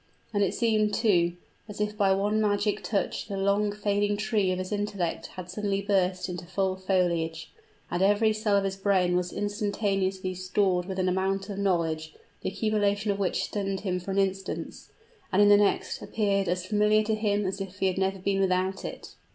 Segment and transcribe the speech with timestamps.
[0.33, 1.33] And it seemed, too,
[1.69, 5.83] as if by one magic touch the long fading tree of his intellect had suddenly
[5.83, 7.51] burst into full foliage,
[7.91, 12.49] and every cell of his brain was instantaneously stored with an amount of knowledge, the
[12.49, 14.89] accumulation of which stunned him for an instant,
[15.31, 18.39] and in the next appeared as familiar to him as if he had never been
[18.41, 19.13] without it.